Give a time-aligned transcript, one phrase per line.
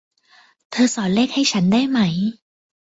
[0.71, 1.99] เธอสอนเลขให้ฉันได้ไหม